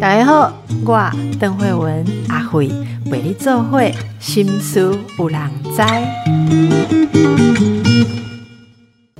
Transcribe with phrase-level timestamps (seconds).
[0.00, 0.52] 大家好，
[0.84, 2.70] 我邓慧文阿慧
[3.10, 5.82] 为你做会心思有人知。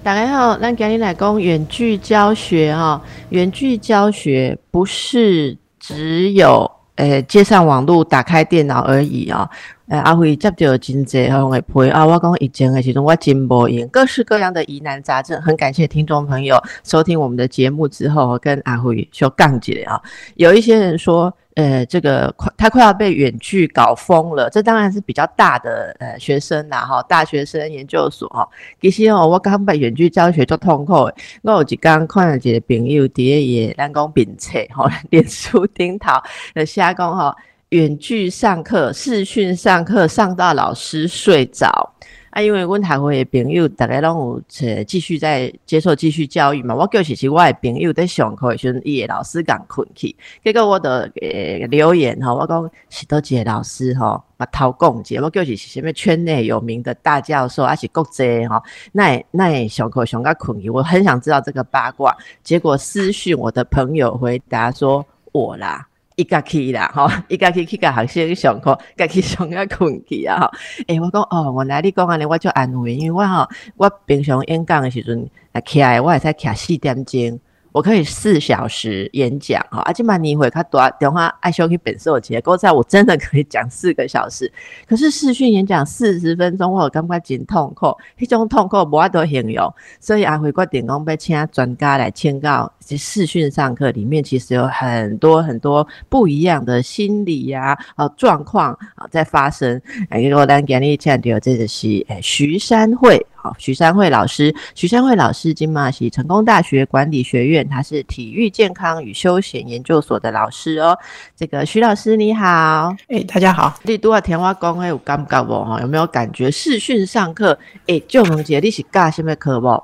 [0.03, 3.01] 大家好，咱今日来讲远距教学哈，
[3.31, 9.49] 远距教学不是只有诶接上网络、打开电脑而已啊。
[9.89, 12.07] 诶，阿辉接到真济好嘅陪啊！
[12.07, 15.39] 我讲疫情嘅时阵，我真无闲，各式各样的疑难杂症。
[15.43, 20.01] 很感谢听众朋友收听我们的节目之后，跟阿辉说杠起来啊。
[20.37, 24.49] 有一些人说，呃，这个快他快要被远距搞疯了。
[24.49, 28.49] 这当然是比较大的呃学生啦，哈，大学生研究所哈。
[28.81, 30.95] 其实哦，我刚被远距教学做痛苦，
[31.43, 36.11] 我有一刚看了一个朋友伫也咱讲并且吼， 脸书顶头
[36.55, 37.35] 呃瞎讲吼。
[37.71, 41.93] 远距上课、视讯上课，上到老师睡着
[42.31, 42.41] 啊！
[42.41, 46.75] 因为阮台湾的朋友大家拢有呃继续在接受继续教育嘛。
[46.75, 50.15] 我叫其实我的朋友在上课的时阵，伊的老师刚困去，
[50.45, 62.17] 结果我的呃留言吼，我讲是多个老师吼，把头讲者，我叫是什么圈内有名的大教授，还是国际吼，那那上课上到困去，我很想知道这个八卦。
[62.45, 65.89] 结果私讯我的朋友回答说我啦。
[66.17, 70.51] 一家去啦，吼， 一家去去甲学生上课，家去上啊困去啊，吼。
[70.87, 77.41] 诶，我讲哦，我来你讲安尼，我就安慰，因为我吼，我平常演讲的时阵，啊，徛我会使徛四点钟。
[77.75, 84.51] 我可以四小时演讲哈，阿金曼你会他多电话爱修去本色节，刚才我真的可以讲四个小时，
[84.87, 99.83] 可是视讯演讲四十分钟，我感觉真痛苦，那种痛苦无法度形容，所以阿辉决定讲要请专家来请教，这视讯上课里面其实有很多很多不一样的心理呀啊状况啊在发生。
[100.11, 103.27] 哎，我咱今日请到这个是诶徐山慧。
[103.45, 110.99] 好，徐三慧老师，徐三慧老师，金马西成功大学管理学院，他是体育健康与休闲研究所的老师哦。
[111.37, 113.79] 这个徐老师你好，哎，大家好。
[113.83, 115.79] 你多少田花工哎有感觉不哈？
[115.83, 117.59] 有没有感觉视讯上课？
[117.87, 119.83] 哎，就能姐你是教什么课不？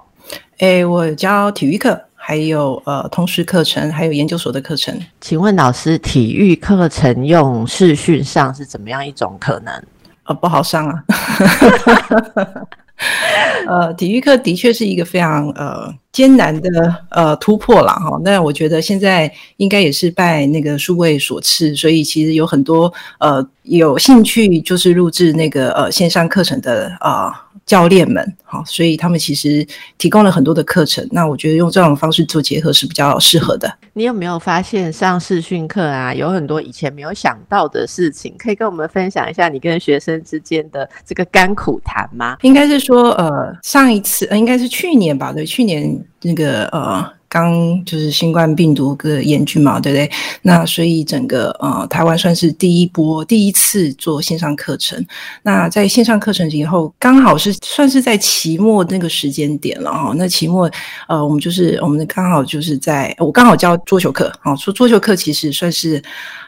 [0.56, 4.98] 哎，我教体育课，还有呃通识课程，还有研究所的课程。
[5.20, 9.84] 请问老师，体育课程用视讯上是怎么样一种可能？
[10.24, 11.04] 呃，不好上啊。
[13.66, 18.20] 呃，体育课的确是一个非常呃艰难的呃突破了哈。
[18.24, 27.46] 那我觉得现在应该也是拜那个数位所赐，所以其实有很多呃有兴趣就是录制那个呃线上课程的啊。
[27.66, 29.64] 教练们，好，所以他们其实
[29.96, 31.06] 提供了很多的课程。
[31.12, 33.72] 那我觉得用这种方式做结合是比较适合的。
[33.92, 42.38] 你有没有发现上视讯课啊，有很多以前没有想到的事情，可以跟我们分享一下你跟学生之间的这个甘苦谈吗？
[42.42, 45.32] 应该是说，呃，上一次，呃，应该是去年吧？
[45.32, 47.12] 对，去年那个，呃。
[47.32, 50.10] 刚就是新冠病毒的严峻嘛，对不对？
[50.42, 55.00] 那所以整个呃台湾算是第一波第一次做线上课程。
[55.44, 60.12] 那在线上课程以后，刚好是算是在期末那个时间点了哈。
[60.16, 60.68] 那期末
[61.06, 66.02] 呃，我们就是我们刚好就是在我刚好教桌球课哦，说桌球课其实算是。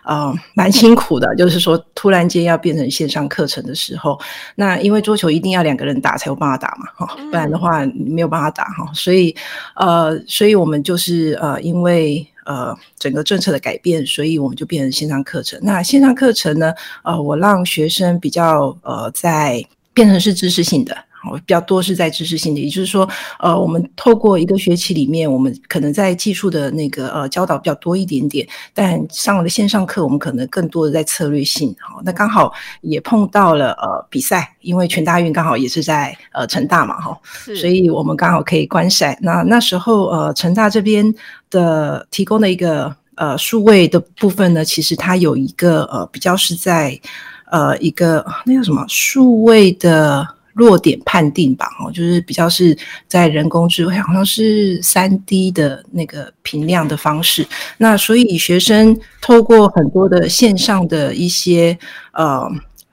[0.05, 4.19] 呃，蛮辛苦的， 就是说突然间要变成线上课程的时候，
[4.57, 9.35] 那因为桌球一定要两个人打才有办法打嘛，哈，不然的话没有办法打哈，所以
[9.77, 15.59] 呃，所以我们就是呃，因为呃整个政策的改变，所以我们就变成线上课程。
[15.63, 16.73] 那线上课程呢，
[17.05, 19.65] 呃，我让学生比较呃在
[19.95, 20.97] 变成是知识性的。
[21.25, 28.45] 哦，比较多是在知识性的，也就是说，呃，我们透过一个学期里面，我们可能在技术的那个呃教导比较多一点点，
[28.75, 31.73] 但上了线上课，我们可能更多的在策略性。
[31.79, 37.17] 好，那刚好也碰到了呃比赛，因为全大运刚好也是在呃成大嘛，哈，
[37.57, 39.17] 所以我们刚好可以观赛。
[39.23, 41.15] 那那时候呃成大这边
[41.51, 47.01] 的提供的一个呃数位的部分呢，其实它有一个呃比较是在
[47.49, 50.27] 呃一个那叫什么数位的。
[50.55, 52.77] 弱点判定吧，哦，就是比较是
[53.09, 57.47] 在人工智慧，好像是三 D 的那个评量的方式。
[57.79, 61.79] 那所以学生透过很多的线上的一些
[62.13, 62.47] 呃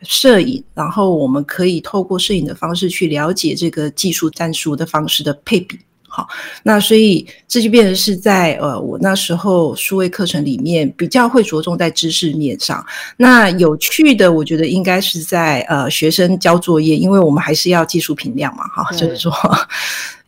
[0.03, 5.77] 摄影，然后我们可以透过摄影的方式去了解这个技术战术的方式的配比。
[6.09, 6.27] 好，
[6.63, 12.85] 那所以这就变成是在呃，我那时候数位课程里面比较会着重在知识面上。
[13.15, 19.31] 那有趣的，我觉得应该是在呃学生交作业，因为我们还是要技术评量嘛，哈，就是说。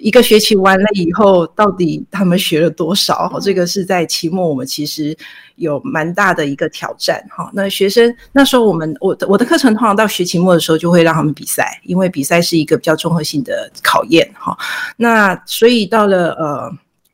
[0.02, 3.32] 一个学期完了以后，到底他们学了多少？
[3.42, 5.16] 这个是在期末，我们其实
[5.56, 7.24] 有蛮大的一个挑战。
[7.30, 14.30] 哈，那学生那时候，我们我的我的课程通常到学期末的时候，就会让他们比赛，因为比赛是一个比较综合性的考验。
[14.34, 14.58] 哈，
[14.98, 16.72] 那所以到了呃。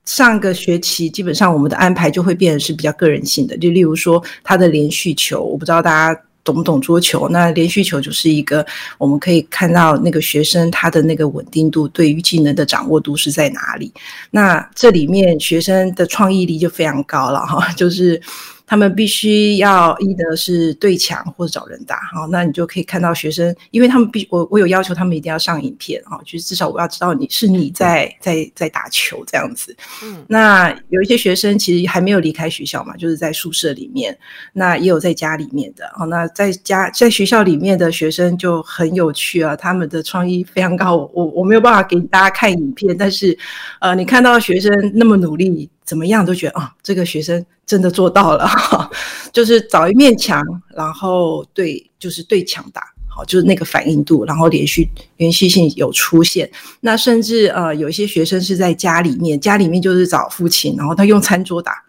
[0.08, 6.22] 上个学期基本上我们的安排就会变得是比较个人性的，就例如说他的连续球，我不知道大家。
[6.48, 7.28] 懂不懂桌球？
[7.28, 8.66] 那连续球就是一个
[8.98, 13.92] 我们可以看到那个学生他的那个稳定度，对于技能的掌握度是在哪里？
[14.32, 18.22] 那这里面学生的创意力就非常高了哈， 就是。
[18.68, 29.74] 他们必须要一的是对墙或者找人打，好，那你就可以看到学生，因为他们必我我有要求他们一定要上影片，哈，就是至少我要知道你是你在在在打球这样子。
[30.04, 34.16] 嗯，那有一些学生其实还没有离开学校嘛，就是在宿舍里面，
[34.52, 43.38] 那也有在家里面的，好，那在家在学校里面的学生就很有趣啊，他们的创意非常高，我我没有办法给大家看影片，但是
[43.80, 45.70] 呃，你看到学生那么努力。
[45.88, 48.48] 怎么样都觉得啊，这个学生真的做到了，
[49.32, 50.44] 就是找一面墙，
[50.76, 54.86] 然后对，就是对墙打，好，就是那个反应度，然后连续
[55.16, 56.52] 连续性有出现。
[56.82, 61.82] 那甚至呃，有一些学生是在家里面，家里面就是找父亲，然后他用餐桌打，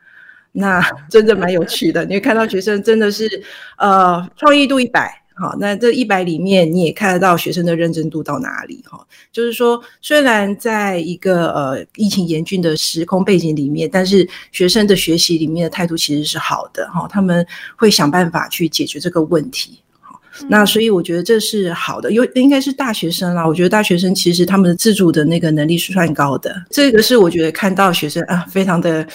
[0.52, 0.80] 那
[1.10, 2.04] 真的蛮有趣的。
[2.04, 3.28] 你会看到学生真的是
[3.78, 5.22] 呃，创意度一百。
[5.38, 8.82] 好，那这一百里面你也看得到学生的认真度到哪里？
[8.84, 17.46] 哈，就是说，虽然在一个呃疫情严峻的时空背景里面，但是学生的学习里面的态度其实是好的，哈，他们
[17.76, 19.78] 会想办法去解决这个问题。
[20.00, 23.46] 好，那所以我觉得这是好的，有应该是大学生啦。
[23.46, 29.06] 我觉得大学生其实他们的自主的那个能力是算高的，这个是我觉得看到学生啊，非常的。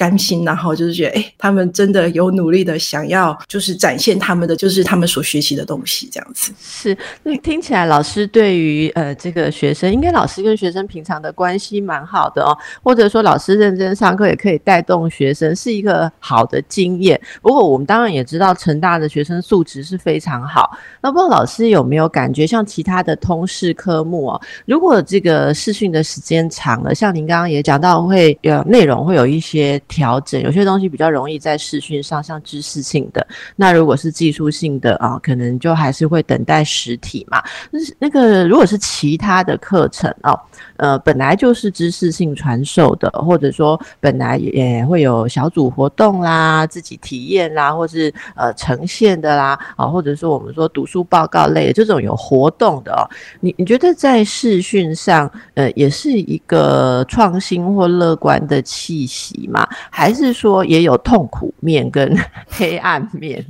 [0.00, 6.54] 甘心，然后就是觉得，哎，他们真的有努力的想要，就是展现他们的，就是他们所学习的东西，这样子。
[6.58, 17.20] 是，那听起来老师对于呃这个学生，应该老师跟学生平常的关系蛮好的哦，或者说老师认真上课也可以带动学生，是一个好的经验。
[17.42, 20.78] 不过我们当然也知道，成大的学生素质是非常好。
[21.02, 29.78] 那不知道老师有没有感觉，像其他的通识科目哦，如果这个试训的时间长了，像您刚刚也讲到，会有内容会有一些。
[29.90, 33.26] 调整有些东西比较容易在视讯上，像知识性的，
[33.56, 37.42] 那如果是技术性的啊，可能就还是会等待实体嘛。
[37.72, 40.38] 那那个如果是其他的课程哦，
[40.76, 53.02] 呃，本来就是知识性传授的，或者说本来也会有小组活动啦、自己体验啦，或是呃呈现的啦，啊，或者说我们说读书报告类这种有活动的哦，
[53.40, 59.66] 你你觉得在视讯上，呃，也是一个创新或乐观的气息嘛？
[59.88, 62.16] 还是说也有痛苦面跟
[62.50, 63.44] 黑暗面？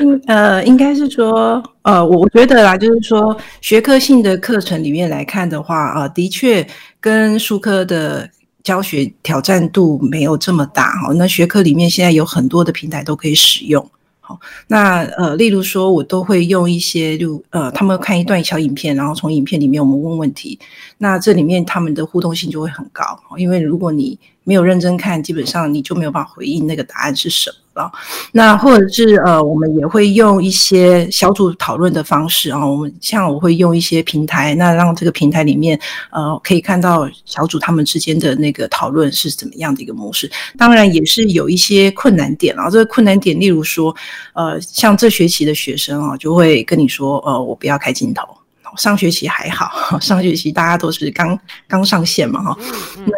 [0.00, 6.66] 嗯呃，应该是说呃，我觉得啦，就是说学科性的课程里面来看的话啊，的确
[7.00, 8.28] 跟术科的
[8.62, 11.12] 教学挑战度没有这么大哈。
[11.14, 13.88] 那学科里面现在有很多的平台都可以使用。
[14.20, 20.58] 好，那呃，例如说，我都会用一些，就呃，他们看一段小影片，然后从影片里面我们问问题，
[20.98, 27.92] 那这里面他们的互动性就会很高，因为如果你没有认真看，基本上你就没有办法回应那个答案是什么了。
[28.32, 32.66] 那或者是呃，我们也会用一些小组讨论的方式啊。
[32.66, 35.78] 我们像我会用一些平台，那让这个平台里面
[36.10, 40.30] 呃，可以看到小组他们之间的那个讨论是怎么样的一个模式。
[40.56, 42.70] 当然也是有一些困难点啊。
[42.70, 43.94] 这个困难点，例如说
[44.32, 48.22] 呃，像这学期的学生啊，就会跟你说呃，我不要开镜头。
[48.76, 52.58] 上学期还好， 上学期大家都是刚刚上线嘛，哈。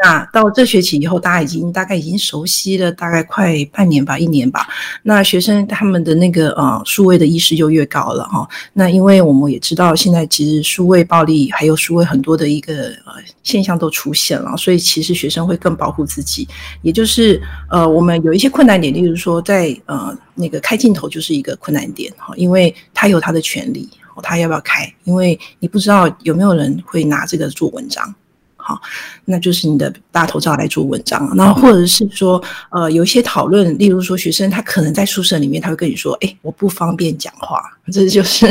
[0.02, 4.66] 那到这学期以后，大家已经大概已经熟悉了，大概快半年吧，一年吧。
[5.02, 8.48] 那学生他们的那个呃数位的意识就越高了，哈。
[8.72, 16.46] 那因为我们也知道，现在其实数位暴力还有数位很多的一个呃现象都出现了，所以其实学生会更保护自己。
[16.82, 17.40] 也就是
[17.70, 23.88] 呃，我们有一些困难点，例如说在呃那个开镜头就是一个困难点，哈，因为他有他的权利。
[24.22, 24.92] 他要不要开？
[25.04, 28.14] 因为你不知道有没有人会拿这个做文章，
[28.56, 28.80] 好，
[29.24, 31.30] 那就是你的大头照来做文章。
[31.36, 38.46] 那或者是说，呃，有一些讨论，例如说学生他可能在宿舍里面，他会跟你说：“哎，我不方便讲话。”这就是。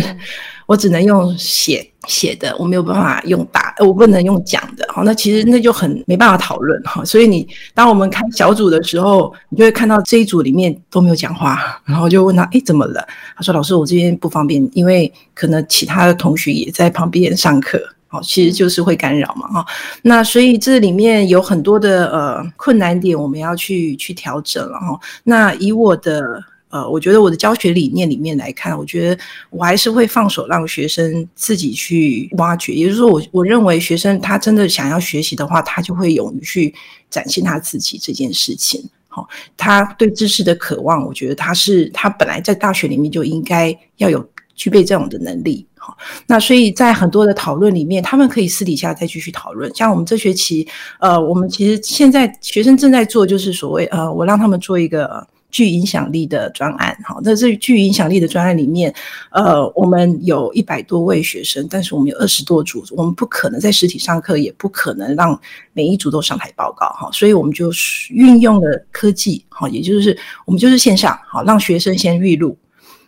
[0.68, 4.86] 我只能用写写的，我没有办法用打，我不能用讲的。
[4.90, 7.04] 好，那其实那就很没办法讨论哈。
[7.06, 13.02] 所以你当我们开小组的时候，你就会看到这一组里面都没有讲话，然后就问他，哎，怎么了？
[13.38, 17.82] 他说，老师，我这边不方便，因为可能其他的同学也在旁边上课。
[18.10, 19.66] 好，其实就是会干扰嘛，哈。
[20.02, 25.00] 那所以这里面有很多的呃困难点，我们要去去调整了哈。
[25.24, 26.44] 那以我的。
[26.70, 32.74] 呃，我觉得我的教学理念里面来看，我觉得我还是会放手让学生自己去挖掘。
[32.74, 36.76] 也就是说，我我认为学生他真的想要学习的话，他就会勇于去
[37.10, 38.84] 展现他自己这件事情。
[39.08, 45.66] 好，他对知识的渴望，我觉得他是他本来在大学里面就应该要有具备这种的能力。
[45.78, 45.98] 好，
[46.28, 49.74] 那所以在很多的讨论里面，他们可以私底下再继续讨论。
[49.74, 50.68] 像我们这学期，
[51.00, 55.26] 呃，我们其实现在学生正在做，就是所谓呃，我让他们做一个。
[55.50, 58.94] 具影响力的专案，好，那这具影响力的专案里面，
[59.32, 65.40] 呃，我们有一百多位学生，但是我们有二十多组，我们不可能在实体上课，也不可能让
[65.72, 67.72] 每一组都上台报告，哈，所以我们就
[68.10, 72.58] 运用了科技，哈，也就是我们就是线上，好，让学生先预录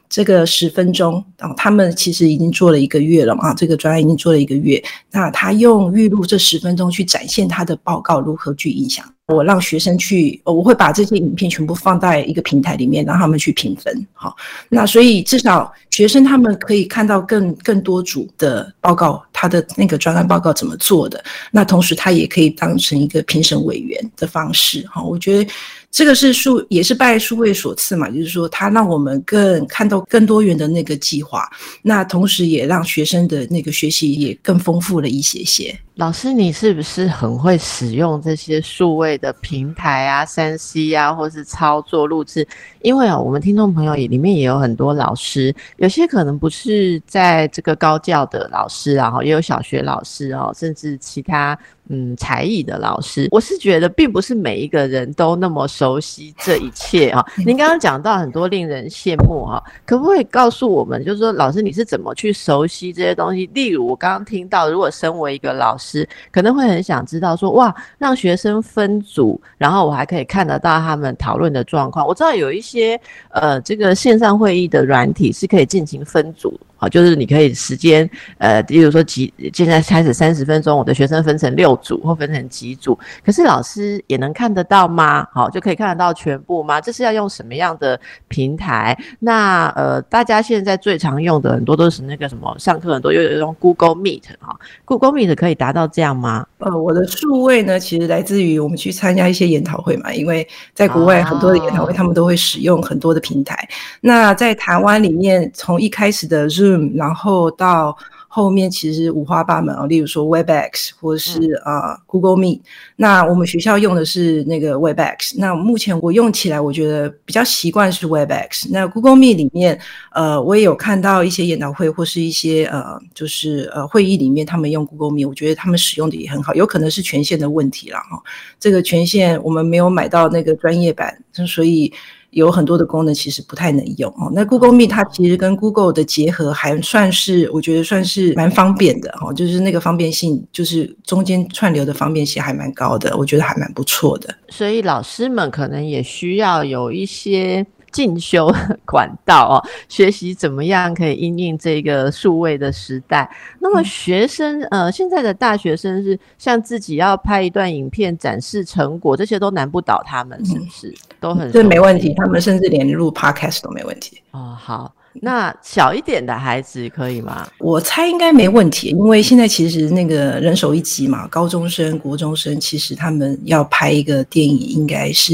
[0.08, 4.82] 这个十分钟，啊，他们其实已经做了一个月了嘛，这个专案已经做了一个月，
[5.12, 9.06] 那他用预录这十分钟去展现他的报告如何具影响。
[9.30, 14.06] 我让学生去，我会把这些影片全部放在一个平台里面，让他们去评分。
[14.14, 14.36] 好，
[14.70, 21.24] 那所以至少学生他们可以看到更更多组的报告，他的那个专案报告怎么做的。
[21.52, 24.86] 那同时他也可以当成一个评审委员的方式。
[24.88, 25.52] 哈，我觉得
[25.92, 31.48] 这个是数也是拜数位所赐嘛，就是说他让我们更看到更多元的那个计划。
[31.84, 35.78] 那同时也让学生的那个学习也更丰富了一些些。
[36.00, 42.48] 老师，你是不是很会使用这些数位的平台啊、三 C 啊，或是操作录制？
[42.82, 51.60] 因为啊，我们听众朋友也里面也有很多老师，有些可能不是在这个高教的老师，然后也有小学老师哦，甚至其他。
[51.92, 57.26] 嗯，才艺的老师，我是觉得并不是每一个人都那么熟悉这一切啊。
[57.46, 63.50] 您刚刚讲到很多令人羡慕哈，可不可以告诉我们，就是说老师你是怎么去熟悉这些东西？
[63.56, 72.06] 例如我刚刚听到，如果身为一个老师，可能会很想知道说，哇，让学生分组，然后我还可以看得到他们讨论的状况。
[72.06, 76.60] 我知道有一些呃，这个线上会议的软体是可以进行分组。
[76.80, 85.28] 好，就是你可以时间，呃，例如说几，现在开始三十分钟，我的学生分成六组或分成几组，可是老师也能看得到吗？
[85.34, 86.80] 好，就可以看得到全部吗？
[86.80, 88.98] 这是要用什么样的平台？
[89.20, 96.46] 那呃，大家现在最常用的很多都是那个什么，上课很多又有用 Google Meet 哈，Google Meet 可以达到这样吗？
[96.60, 103.68] 呃，我的数位呢，其实来自于我们去参加一些研讨会嘛，因为在国外很多的研讨会，他们都会使用很多的平台。
[104.02, 107.98] 那在台湾里面，从一开始的 Zoom，然后到
[108.28, 112.62] 后面其实五花八门啊，例如说 Webex 或是啊 Google Meet。
[112.96, 115.36] 那我们学校用的是那个 Webex。
[115.38, 118.68] 那目前我用起来，我觉得比较习惯是 Webex。
[118.72, 119.80] 那 Google Meet 里面，
[120.12, 126.54] 呃，我也有看到一些研讨会或是一些呃，就是呃会议里面他们用 Google Meet，我觉得他们使用的也很好。
[126.54, 128.22] 有可能是权限的问题了哈，
[128.60, 131.92] 这个权限我们没有买到那个专业版，所以。
[132.32, 134.32] 有很多的功能其实不太能用哦。
[134.34, 139.34] 那 Google Meet 它其实跟 Google 的结合还算是，我觉得算是蛮方便的哦。
[139.34, 144.34] 就是那个方便性，就是中间串流的方便性还蛮高的，我觉得还蛮不错的。
[144.50, 147.66] 所以老师们可能也需要有一些。
[147.92, 148.54] 进修
[148.86, 149.56] 管道哦，
[149.90, 153.30] 学习怎么样可以应应这个数位的时代。
[153.60, 160.94] 那么学生呃，现在的大学生是像自己要拍一段影片展示成果，这些都难不倒他们，是不是？
[161.20, 164.22] 都很这没问题，他们甚至连录 podcast 都没问题。
[164.32, 164.94] 哦，好。
[165.22, 167.48] 那小一点的孩子可以吗？
[167.60, 175.34] 我猜应该没问题，因为现在其实那个人手一机嘛，高中生、国中生，其实他们要拍一个电影，应该是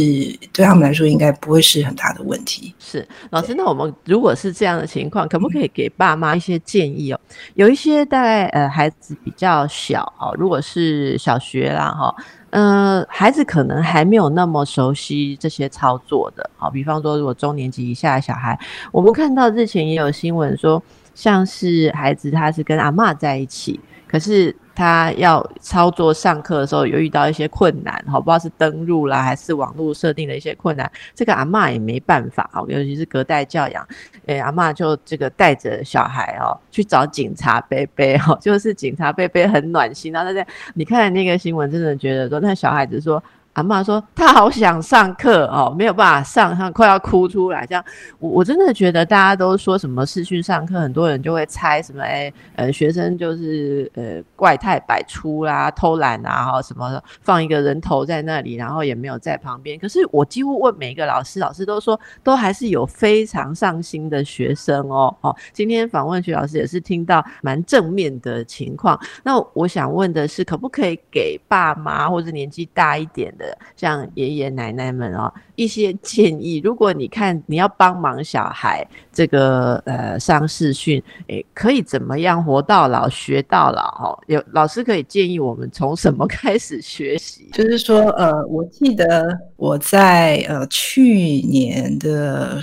[0.52, 2.74] 对他们来说应该不会是很大的问题。
[2.80, 7.20] 是老师，那我们如果是这样的情况，可不可以给爸妈一些建议哦？
[7.54, 12.16] 有一些大概呃孩子比较小哦，如果是小学啦哈。
[12.56, 18.58] 呃，孩子可能还没有那么熟悉这些操作的，好，比方说如果中年级以下的小孩，
[18.94, 20.82] 我们看到之前也有新闻说，
[21.14, 23.78] 像是孩子他是跟阿妈在一起，
[24.16, 24.56] 可是。
[24.78, 33.88] 他要操作上课的时候，有遇到一些困难，好，不知道是登录啦，还是网络设定的一些困难，这个阿妈也没办法，哦，尤其是隔代教养，
[34.26, 43.24] 诶，阿妈就这个带着小孩哦去找警察贝贝，哦，就是警察贝贝很暖心，然后在你看那个新闻，真的觉得说那小孩子说。
[43.56, 47.66] 阿妈说她好想上课哦，没有办法上，上快要哭出来。
[47.66, 47.84] 这样，
[48.20, 59.80] 我我真的觉得大家都说什么视讯上课，很多人就会猜什么，哎，呃，学生就是呃怪态百出啦，偷懒啊，哈，什么放一个人头在那里，然后也没有在旁边。
[59.80, 65.16] 可是我几乎问每一个老师，老师都说都还是有非常上心的学生哦。
[65.22, 69.00] 哦，今天访问徐老师也是听到蛮正面的情况。
[69.24, 73.45] 那我想问的是，可不可以给爸妈或者年纪大一点的？
[73.76, 76.62] 像爷爷奶奶们哦，一些建议。
[76.64, 83.84] 如果你看你要帮忙小孩这个呃上视讯，诶，可以怎么样活到老学到老？
[84.02, 87.50] 哦，有老师可以建议我们从什么 开始学习？
[87.54, 91.04] 就是说，呃，我记得我在呃去
[91.42, 92.62] 年的。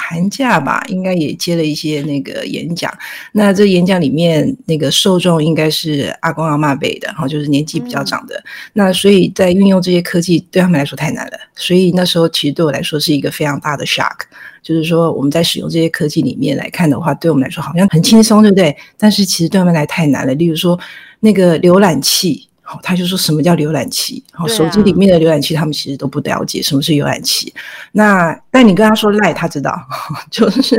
[0.00, 2.92] 寒假吧，应该也接了一些那个演讲。
[3.32, 8.42] 那这演讲里面那个受众应该是阿公阿妈辈的，哈，就是年纪比较长的。
[8.74, 14.20] 那所以在运用这些科技对他们来说太难了，所以那时候其实对我来说是一个非常大的 shock。
[14.62, 18.76] 就是说我们在使用这些科技里面来看的话，对我们来说好像很轻松，对不对？
[18.96, 20.32] 但是其实对他们来太难了。
[20.34, 20.78] 例如说
[21.20, 22.47] 那个浏览器。
[22.70, 24.22] 好，他就说什么叫浏览器？
[24.30, 27.50] 好，手机里面的浏览器，他们其实都不了解什么是浏览器。
[27.92, 29.74] 那但你跟他说赖，他知道，
[30.30, 30.76] 就是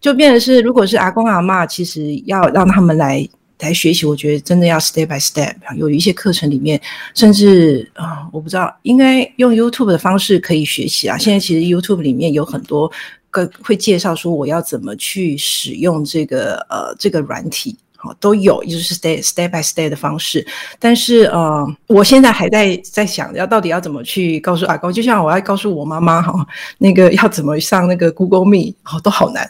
[0.00, 3.28] 就变成是，如果是阿公阿妈，其实要让他们来
[3.58, 5.52] 来学习，我觉得真的要 step by step。
[5.76, 6.80] 有一些课程里面，
[7.12, 11.18] 甚至啊，我不知道，应该用 YouTube 的方式可以学习啊。
[11.18, 12.88] 现在其实 YouTube 里面有很多
[13.32, 17.76] 个会介绍说我要怎么去使用这个呃这个软体。
[17.96, 20.46] 好，都有，就是 step step by step 的方式。
[20.78, 24.92] 但是，呃，我现在还在在想，要到底要怎么去告诉阿公？
[24.92, 26.46] 就像我要告诉我妈妈，哈，
[26.78, 29.48] 那个要怎么上那个 Google Meet，哦，都好难。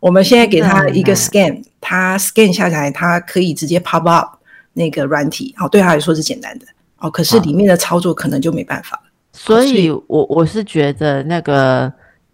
[0.00, 4.38] 我们现在给他一个 scan，他 scan 下来，他可以直接 pop up
[4.72, 6.66] 那个软体，好，对他来说是简单的。
[6.98, 9.00] 哦，可是里面的操作可能就没办法
[9.32, 11.92] 所以我我是觉得那个。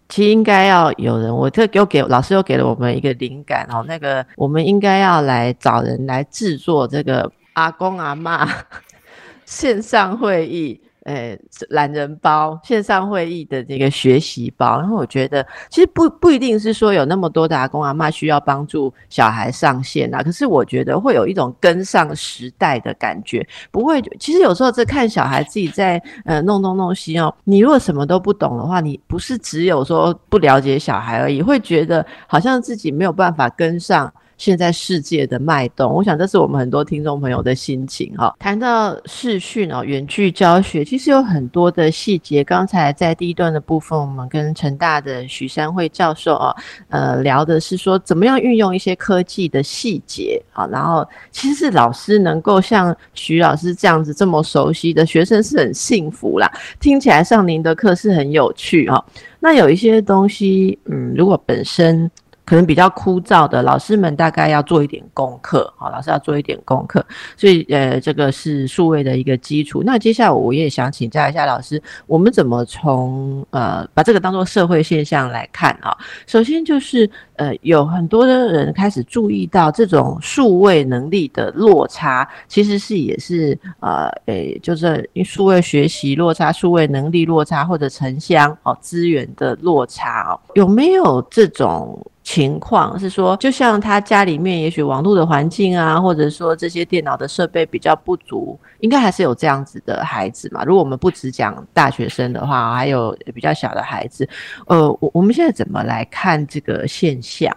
[0.09, 8.47] 其实应该要有人，我这又给老师又给了我们一个灵感哦，那个我们应该要来找人来制作这个阿公阿妈
[9.45, 10.79] 线上会议。
[11.05, 24.01] 诶，懒人包线上会议的这个学习包，然后我觉得其实不不一定是说有那么多的阿公阿妈需要帮助小孩上线啊，可是我觉得会有一种跟上时代的感觉，不会。
[24.19, 34.13] 其实有时候在看小孩自己在呃弄东弄西哦，你如果什么都不懂的话，你不是只有说不了解小孩而已，会觉得好像自己没有办法跟上。
[34.43, 38.35] 现在世界的脉动，我想这是我们很多听众朋友的心情哈。
[38.39, 42.43] 谈到视讯哦，远距教学，其实有很多的细节。
[42.43, 46.53] 刚才在第一段的部分，我们跟成大的许山慧教授啊，
[46.89, 50.67] 呃，聊的是说怎么样运用一些科技的细节啊。
[50.67, 56.51] 然后，其实是老师能够像徐老师这样子这么熟悉的学生是很幸福啦。
[56.81, 59.05] 听起来上您的课是很有趣哈。
[59.39, 62.11] 那有一些东西，嗯，如果本身。
[62.45, 67.03] 可能比较枯燥的老师们，大概要做一点功课，好，老师要做一点功课，
[67.37, 69.81] 所以呃，这个是数位的一个基础。
[69.85, 75.97] 那接下来我也想请教一下老师，我们怎么从呃把这个当做社会现象来看啊？
[76.27, 92.05] 首先就是呃，有很多的人开始注意到这种数位能力的落差，其实是也是呃诶，就是数位学习落差、数位能力落差或者城乡哦资源的落差哦，有没有这种？
[92.23, 100.63] 情况是说，就像他家里面也许网络的环境啊，或者说这些电脑的设备比较不足，应该还是有这样子的孩子嘛。
[100.63, 104.27] 如果我们不只讲大学生的话，还有比较小的孩子，
[104.67, 107.53] 呃，我我们现在怎么来看这个现象？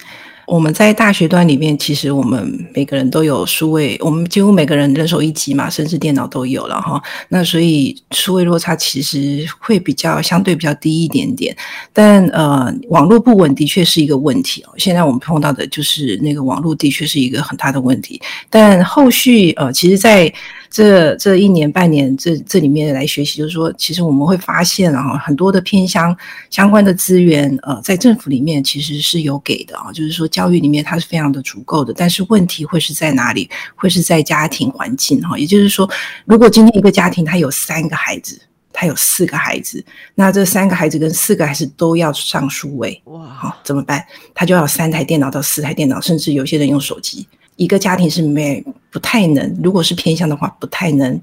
[0.46, 7.02] 我们在大学端里面，其实我们每个人都有数位，我们几乎每个人人手一机嘛，甚至电脑都有了哈。
[7.28, 11.56] 那所以数位落差其实会比较相对比较低一点点，
[11.92, 14.70] 但呃，网络不稳的确是一个问题哦。
[14.76, 20.32] 现在我们碰到的就是那个网络的确是一个很大的问题，但后续呃，其实，在
[20.70, 26.16] 这这一年半年，这这里面来学习，就是说，其实我们会发现啊，很多的偏乡
[26.50, 33.48] 相关的资源，呃，在政府里面其实是有给的啊，就是说教育里面它是非常的足够的，但是问题会是在哪里？
[33.74, 35.88] 会是在家庭环境哈，也就是说，
[36.24, 38.40] 如果今天一个家庭他有三个孩子，
[38.72, 39.82] 他有四个孩子，
[40.14, 44.04] 那这三个孩子跟四个孩子都要上数位，哇，好怎么办？
[44.34, 47.26] 他就要三台电脑到四台电脑，甚至有些人用手机。
[47.56, 51.20] 一个家庭是没不太能，如果是偏向的话，不太能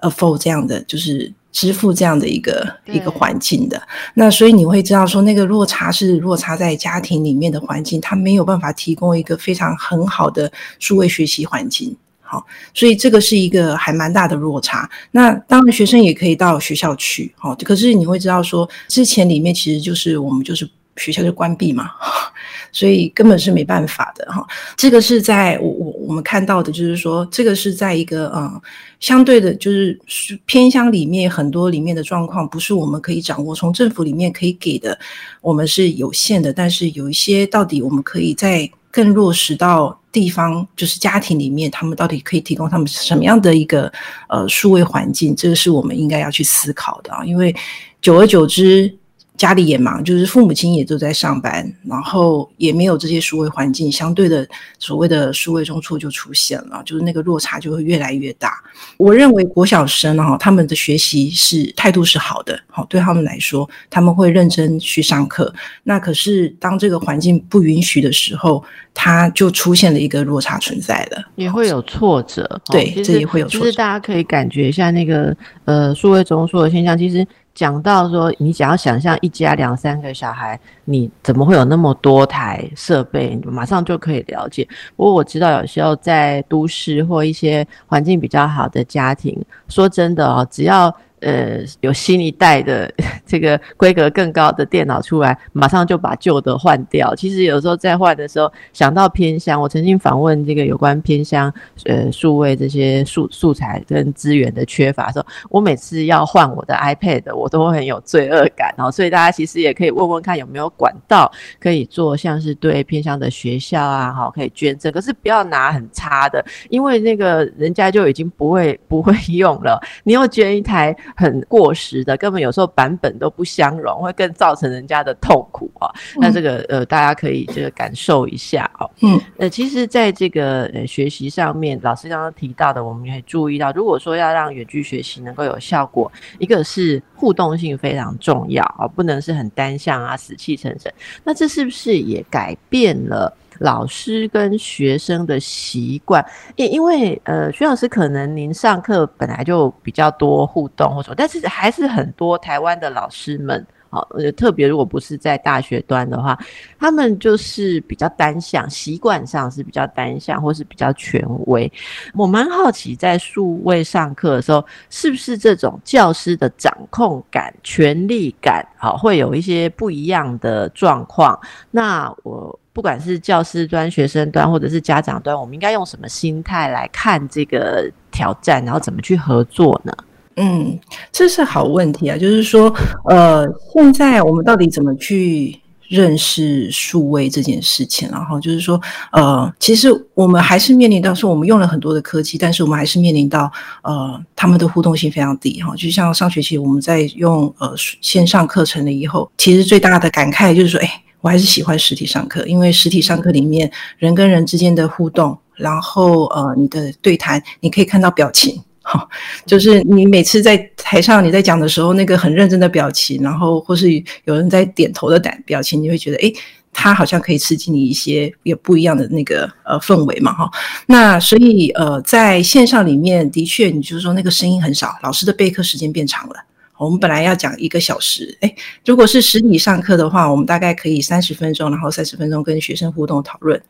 [0.00, 3.80] afford 这样的，就是支付这样的一个一个环境的。
[4.14, 11.96] 那所以你会知道说，那个落差是落差在家庭里面的环境，他没有办法提供一个非常很好的数位学习环境。
[12.20, 14.88] 好，所以这个是一个还蛮大的落差。
[15.12, 20.68] 那当然，学生也可以到学校去，好，可是你会知道说，之前里面其实就是我们就是。
[20.98, 21.90] 学校就关闭嘛，
[22.72, 24.46] 所以根本是没办法的哈。
[24.76, 28.60] 这个是在我我我们看到的，就是说这个是在一个嗯
[29.00, 29.98] 相对的，就是
[30.44, 34.98] 偏乡里面很多里面的状况，不是我们可以掌握，从政府里面可以给的，
[35.40, 36.52] 我们是有限的。
[36.52, 43.92] 但是有一些到底我们可以在更落实到地方，就是家庭里面，他们到底可以提供他们什么样的一个
[44.28, 47.24] 呃数位环境，这个是我们应该要去思考的啊。
[47.24, 47.54] 因为
[48.00, 48.92] 久而久之。
[49.38, 54.46] 家里也忙，就是父母亲也都在上班，然后也没有这些数位环境，相对的
[54.80, 58.60] 所谓的数位中辍就出现了，就是那个落差就会越来越大。
[58.96, 65.54] 我认为国小生哈，他们的学习是态度是好的，好对他们来说，他们会认真去上课。
[65.84, 72.60] 那可是当这个环境不允许的时候，他就出现了一个落差存在了，也会有挫折。
[72.72, 73.66] 对，这也会有挫折。
[73.66, 77.24] 就是大家可以感觉一下那个呃数位中辍的现象，其实。
[77.58, 83.36] 讲到说，你只要想象一家两三个小孩，你怎么会有那么多台设备？
[83.44, 84.64] 马上就可以了解。
[84.94, 89.36] 不过我知道有时候在都市或一些环境比较好的家庭，
[89.68, 90.94] 说真的哦，只要。
[91.20, 92.90] 呃，有新一代的
[93.26, 97.14] 这个规格更高的电脑出来，马上就把旧的换掉。
[97.14, 101.52] 其实有时候在换的时候，想到偏乡，我曾经访问这个有关偏乡
[101.84, 108.90] 呃数位这些素素材跟资源的缺乏的时候，我每次要换我的 iPad，我都会很有罪恶感哦。
[108.90, 114.92] 所以大家其实也可以问问看有没有管道可以做，像是对偏乡的学校啊，哈，可以捐赠。
[114.92, 120.96] 可是不要拿很差的，因为那个人家就已经不会不会用了，你又捐一台。
[121.16, 125.90] 很过时的，根本有时候版本都不相容，会更造成人家的痛苦啊。
[126.16, 128.90] 那这个呃，大家可以这个感受一下哦。
[129.02, 140.92] 嗯，呃，其实在这个呃学习上面，老师刚刚提到的，我们也注意到，如果说要让远距学习能够有效果，一个是互动性非常重要啊，不能是很单向啊，死气沉沉。
[141.24, 143.34] 那这是不是也改变了？
[143.58, 146.24] 老师跟学生的习惯，
[146.56, 156.38] 因因为呃，徐老师可能您上课本来就比较多互动或者，但是还是很多台湾的老师们，好，特别如果不是在大学端的话，
[156.78, 161.70] 他们就是比较单向，习惯上是比较单向或是比较权威。
[162.14, 171.38] 我蛮好奇，在数位上课的时候，是不是这种教师的掌控感、权力感，好，会有一些不一样的状况？
[171.70, 172.58] 那我。
[172.70, 179.92] 不管是教师端、学生端，或者是家长端，我们应该用什么心态来看这个挑战，然后怎么去合作呢？
[180.38, 180.78] 嗯，
[181.12, 182.16] 这是好问题啊。
[182.16, 182.72] 就是说，
[183.04, 188.08] 呃，现在我们到底怎么去认识数位这件事情？
[188.10, 188.80] 然后就是说，
[189.12, 193.50] 呃，其实我们还是面临到说，我们用了很多的科技，但是我们还是面临到，
[193.82, 195.74] 呃，他们的互动性非常低哈。
[195.76, 201.02] 就像上学期我们在用呃线上课程了以后，其实最大的感慨就是说，哎。
[201.20, 209.06] 我还是喜欢实体上课，因为实体上课里面人跟人之间的互动，然后呃，你的对谈，你可以看到表情，哈，
[209.44, 213.92] 就是你每次在台上你在讲的时候，那个很认真的表情，然后或是
[214.24, 216.32] 有人在点头的胆表情，你会觉得，诶，
[216.72, 220.50] 他好像可以刺激你一些也不一样的那个呃氛围嘛，哈。
[220.86, 226.36] 那所以呃，在线上里面，的确，你就是说那个声音很少，老师的备课时间变长了。
[226.78, 228.54] 我们本来要讲一个小时，哎，
[228.86, 233.60] 如果是实体上课的话，我们大概可以三十分钟，然后三十分钟跟学生互动讨论，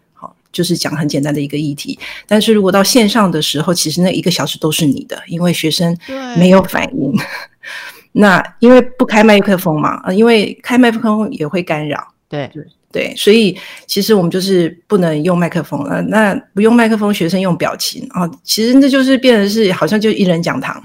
[0.59, 1.97] 就是讲很简单的一个议题。
[2.27, 5.97] 但是如果到线上的时候，其实那一个小时都是你的，因为学生
[6.37, 7.15] 没有反应。
[8.11, 12.13] 那因为不开麦克风嘛，啊，因为开麦克风也会干扰。
[12.29, 20.83] 对对对，所以其实我们就是不能用麦克风呃，那不用麦克风，学生用表情啊，其实那就是变成是好像就一人讲堂。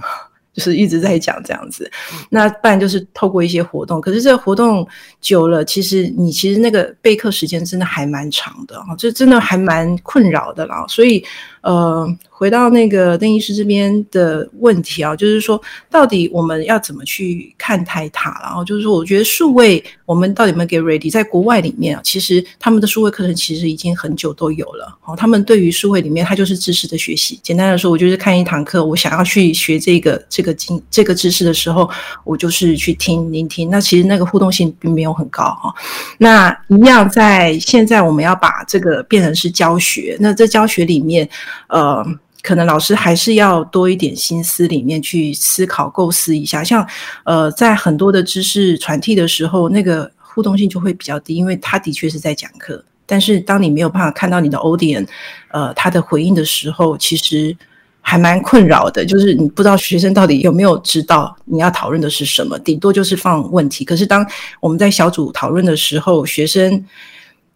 [0.53, 1.91] 就是一直在讲这样子，
[2.29, 4.87] 那不然就是透过一些活动，可是这个活动
[5.19, 11.25] 久了，其实你其实那个备课时间真的还蛮长的啊，这真的还蛮困扰的啦，所以
[11.63, 12.17] 呃。
[12.35, 18.37] 回到那个邓医师这边的问题啊，就是说，到底我们要怎么去看台塔？
[18.43, 21.09] 然后就是说，我觉得数位我们到底有没有 get ready？
[21.09, 24.93] 在国外里面啊，其实他们的数位课程其实已经很久都有了。
[25.05, 27.39] 哦，他们对于数位里面，它就是知识的学习。
[27.41, 31.89] 简单的说，我就是看一堂课，我想要去学这个这个经这个知识的时候，
[32.25, 33.69] 我就是去听聆听。
[33.69, 35.73] 那其实那个互动性并没有很高哈。
[36.17, 40.17] 那一样在现在，我们要把这个变成是教学。
[40.19, 41.29] 那在教学里面，
[41.69, 42.05] 呃。
[42.45, 46.61] 可能老师还是要多一点心思，里面去思考、构思一下。
[46.61, 46.85] 像，
[47.23, 52.83] 呃，在很多的知识传递的时候，那个互动性就会比较低，因为他的确是在讲课。
[53.05, 55.07] 但是，当你没有办法看到你的 audience，
[55.51, 57.55] 呃，他的回应的时候，其实
[58.01, 59.05] 还蛮困扰的。
[59.05, 63.85] 就是你不知道学生到底有没有知道你要讨论的是什么，顶多就是放问题。
[63.85, 64.27] 可是，当
[64.59, 66.83] 我们在小组讨论的时候，学生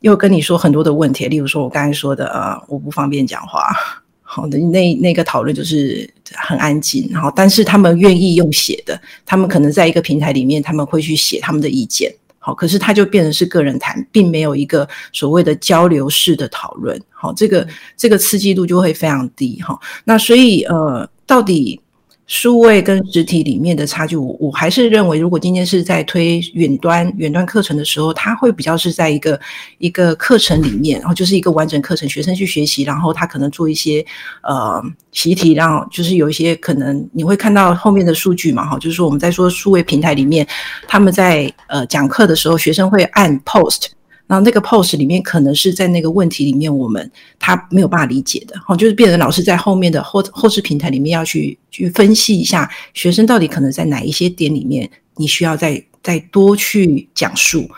[0.02, 3.72] 又跟你说很多的问题，例如说我刚才说的，呃，我不方便讲话。
[4.30, 12.14] 好的，那那个讨论就是很安静，然后但是他们愿意用写的，他们可能在一个平台里面，他们会去写他们的意见。
[12.38, 17.02] 好，可是他就变成是个人谈，并没有一个所谓的交流式的讨论。
[17.10, 19.62] 好，这个这个刺激度就会非常低。
[19.62, 21.80] 哈，那所以呃，到底
[22.28, 29.40] 数位跟实体里面的差距，我我还是认为，如果今天是在推远端远端课程的时候，它会比较是在一个
[29.78, 34.06] 一个课程里面，然后就是一个完整课程，学生去学习，然后他可能做一些
[34.44, 40.46] 呃习题，让就是有一些可能你会看到后面的数据嘛，哈，就是说我们在说数位平台里面，
[40.86, 43.97] 他们在呃讲课的时候，学生会按 post。
[44.28, 55.84] 然后那个 pose 里面可能是在那个问题里面，我们他没有办法理解的，哦，就是变成老师在后面的后后视平台里面要去去分析一下学生到底可能在哪一些点里面，你需要在。
[56.08, 57.70] 再多去讲述，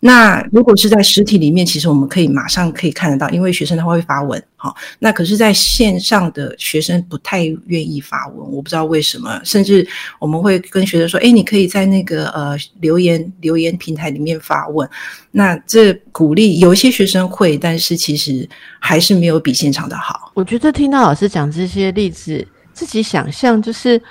[0.00, 9.86] 那如果是在实体里面，其实我们可以马上可以看得到，因为学生他会发文，好，那可是在线上的学生不太愿意发文，我不知道为什么，甚至
[10.18, 14.90] 我们会跟学生说，哎，你可以在那个呃留言留言平台里面发问，
[15.30, 18.48] 那这鼓励有一些学生会，但是其实
[18.80, 20.32] 还是没有比现场的好。
[20.34, 24.02] 我觉得听到老师讲这些例子，自己想象就是，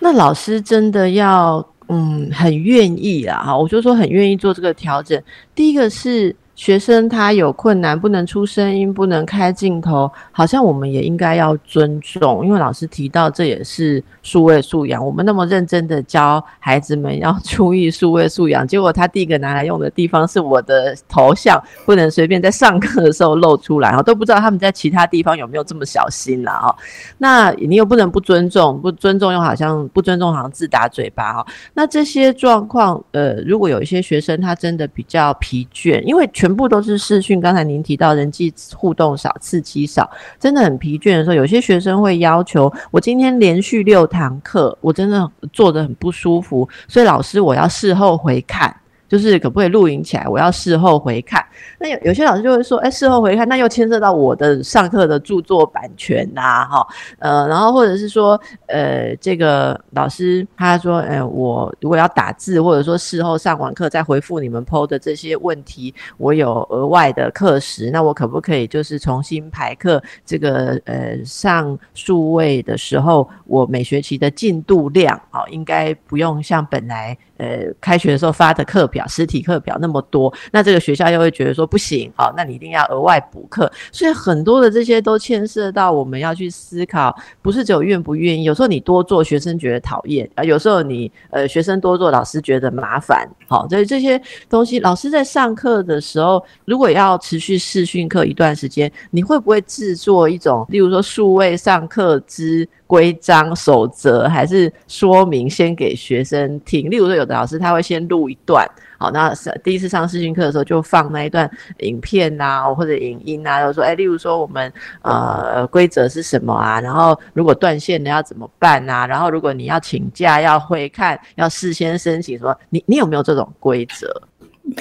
[0.00, 1.66] 那老师真的要。
[1.88, 5.22] 嗯，很愿意啦，哈，我就说很愿意做这个调整。
[5.54, 6.34] 第一个是。
[6.56, 15.04] 学生他有困难，不能出声音，不能开镜头，好像我们也应该要尊重，因为老师提到这也是数位素养。
[15.04, 26.74] 我们那么认真的教孩子们要 注意数位素养，结果他第一个拿来用的地方是我的头像，不能随便在上课的时候露出来，哈，都不知道他们在其他地方有没有这么小心了，哈。
[27.18, 31.46] 那你又不能不尊重，不尊重又好像不尊重，好像自打嘴巴，哦。
[31.74, 36.45] 那这些状况，呃，如果有一些学生他真的比较疲倦，因为全。
[36.46, 37.40] 全部都是视讯。
[37.40, 48.72] 刚才您提到人际互动少、刺激少，真的很疲倦的时候，有些学生会要求我今天连续六堂课，我真的坐得很不舒服，所以老师我要事后回看。
[49.08, 50.26] 就是可不可以录影起来？
[50.28, 51.44] 我要事后回看。
[51.78, 56.86] 那有有些老师就会说，哎，事后回看，那又牵涉到我的上课的著作版权呐，哈，
[57.18, 70.02] 呃，然后或者是说，呃，这个老师他说，哎，我如果要打字，或者说事后上完课再回复你们 PO 的这些问题，我有额外的课时，那我可不可以就是重新排课？
[70.24, 77.16] 这个呃，上数位的时候，我每学期的进度量，好，应该不用像本来。
[77.38, 107.36] 呃，开学的时候发的课表，实体课表那么多，那这个学校又会觉得说不行，好，那你一定要额外补课，所以很多的这些都牵涉到我们要去思考，不是只有愿不愿意，有时候你多做，学生觉得讨厌啊，有时候你呃学生多做，老师觉得麻烦，好，所以这些东西，老师在上课的时候，如果要持续试训课一段时间，你会不会制作一种，例如说数位上课之规章守则，还是说明先给学生听，例如说有的。
[107.36, 114.72] 老师他会先录一段，好，那是第一次上视讯课的时候就放那一段影片啊，或者影音啊，就说，哎，例如说我们
[115.02, 116.80] 呃规则是什么啊？
[116.80, 119.06] 然后如果断线了要怎么办啊？
[119.06, 124.22] 然后如果你要请假要会看，要事先申请，什么你你有没有这种规则？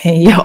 [0.04, 0.38] 没有，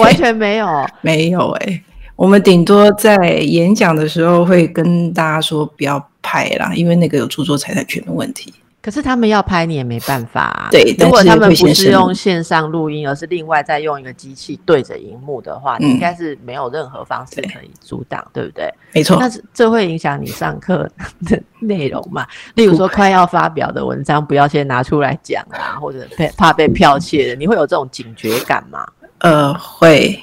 [0.00, 1.82] 完全没有，没有哎，
[2.18, 8.52] 我们顶多在演讲的时候会跟大家说不要拍啦，因为那个有著作财产权的问题。
[8.82, 10.66] 可是他们要拍你也没办法。
[10.72, 18.68] 对，如果他们不是用线上录音，而是另外再用一个机器对着荧幕的话，应该是没有任何方式可以阻挡，对不对？
[18.92, 19.16] 没错。
[19.20, 20.90] 那这会影响你上课
[21.24, 22.26] 的内容嘛？
[22.56, 28.84] 例如说，快要发表的文章，不要先拿出来讲啊，或者被怕被剽窃的，你会有这种警觉感吗？
[29.18, 30.20] 呃，会。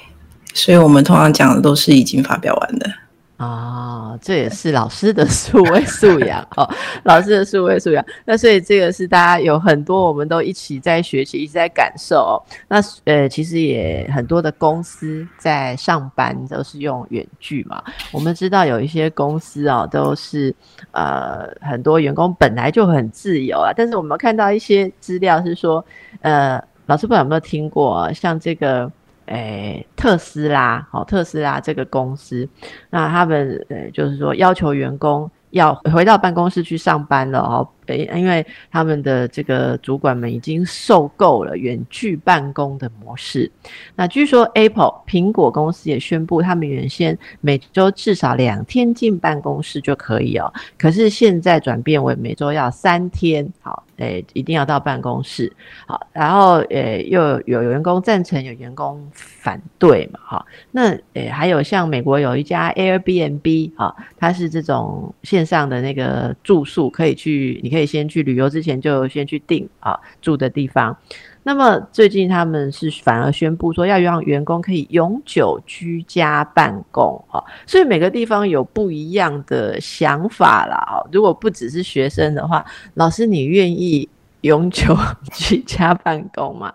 [0.55, 2.89] 所以我们通常讲的都是已经发表完的。
[3.37, 6.65] 啊，这也是老师的数位素养哦，
[7.03, 8.03] 老师的数位素养。
[8.23, 12.41] 那所以这个是大家有很多，我们都一起在学习，一直在感受。
[12.69, 17.83] 那呃，其实也很多的公司在上班都是用远距嘛。
[18.13, 20.55] 我们知道有一些公司哦，都是
[20.91, 25.83] 呃很多员工本来就很自由啊，但是我们看到一些资料是说，
[26.21, 28.89] 呃，老师不知道有没有听过，像这个。
[29.25, 32.47] 诶，特斯拉，好，特斯拉这个公司，
[32.89, 37.67] 那他们呃，就是说要求员工要回到办公室去上班了，哦。
[37.87, 43.51] 诶，因为他们的这个主管们已经受够了远距办公的模式。
[43.95, 53.47] 那据说 Apple 苹果公司也宣布，他们原先每周至少两天进办公室就可以哦，可是现在转变为每周要三天。
[53.61, 55.51] 好，诶，一定要到办公室。
[55.85, 60.19] 好，然后诶，又有员工赞成，有员工反对嘛？
[60.25, 67.74] 哈，那诶，还有像美国有一家 Airbnb 啊，它是这种线上的那个住宿，可以去你。
[67.75, 70.95] 可以先去旅游之前就先去订啊住的地方，
[71.43, 81.03] 那么最近他们是反而宣布说要让员工可以永久居家办公啊，所以每个地方有不一样的想法啦。
[81.11, 84.07] 如果不只是学生的话，老师你愿意
[84.41, 84.95] 永久
[85.33, 86.73] 居家办公吗？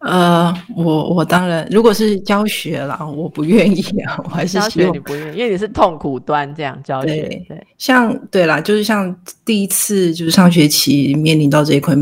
[0.00, 7.44] 呃，我我当然，如果是教学了，我不愿意啊，我还是教学你不愿意，因为你是痛苦端这样教学。
[7.46, 11.94] 对，像对啦，就是像第一次就是上学期面临到这一块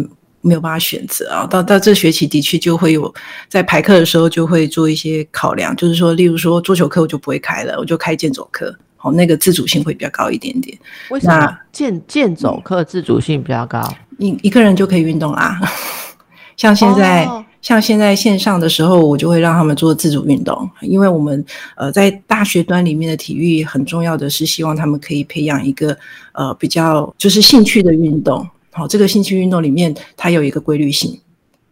[0.42, 3.12] 没有办法选择啊，到到这学期的确就会有
[3.48, 10.78] 在排课的时候就会做一些考量，就是说，例如说桌球课我就不会开了，我就开健走课，好，那个自主性会比较高一点点。
[11.10, 13.82] 为什么健健走课自主性比较高？
[14.18, 15.60] 一一个人就可以运动啦，
[16.56, 17.28] 像现在。
[17.60, 21.44] 像现在线上的时候，我就会让他们做自主运动，因为我们
[21.76, 25.96] 呃在大学端里面的体育很重要的是希望他们可以培养一个
[26.32, 31.18] 呃比较就是兴趣的运动，好，这个兴趣运动里面它有一个规律性，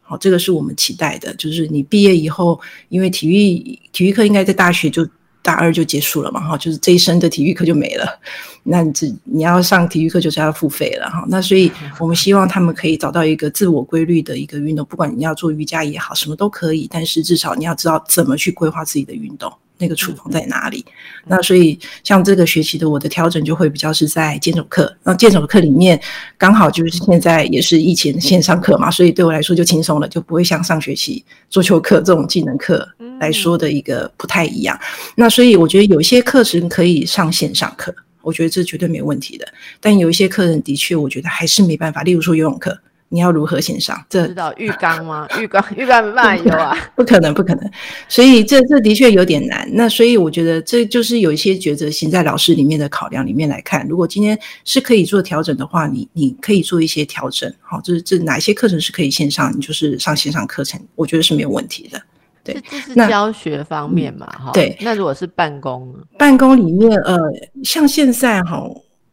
[0.03, 5.07] 好，这个是我们期待的，就是你毕业以后，因为体育体育课应该在大学就。
[5.47, 8.19] 大二就结束了嘛，哈，就是这一生的体育课就没了。
[8.65, 11.25] 那你只你要上体育课就是要付费了，哈。
[11.29, 16.89] 那所以我们希望他们可以找到一个自我规律的一个运动，不管你要做瑜伽也好，什么都可以。
[16.91, 20.85] 但是至少你要知道怎么去规划自己的运动，那个处方在哪里。
[21.27, 24.95] 那所以像这个学期的我的调整就会比较是在健走课。
[25.03, 26.01] 那健走课里面
[26.39, 32.87] 刚好就是现在也是疫情线上课嘛，所以对我来说就轻松了，就不会像上学期桌球课这种技能课。
[33.19, 34.79] 来说的一个不太一样，
[35.15, 39.49] 那所以我觉得有一些课程可以上线上课，我觉得这绝对没有问题的。
[39.81, 42.03] 但有一些课程的确，我觉得还是没办法。
[42.03, 42.79] 例如说游泳课，
[43.17, 43.99] 你要如何线上？
[44.11, 45.27] 这知道浴缸吗？
[45.41, 47.71] 浴缸 浴缸没办法游啊，不可能不可能。
[48.11, 49.67] 所以这这的确有点难。
[49.73, 53.87] 那所以我觉得这就是有一些抉择性在老师里面的考量里面来看。
[53.89, 57.51] 如果今天是可以做调整的话，你你可以做一些调整。
[57.63, 59.51] 好，这是这哪一些课程是可以线上？
[59.57, 61.99] 你就是上线上课程，我觉得是没有问题的。
[62.45, 64.27] 对这是教学方面嘛？
[64.27, 64.77] 哈，对。
[64.81, 65.99] 那如果是办公呢？
[66.19, 67.19] 办公里面，呃，
[67.65, 68.63] 像现在哈，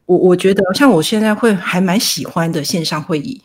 [0.06, 3.42] 我我觉得像我现在会还蛮喜欢的线上会议，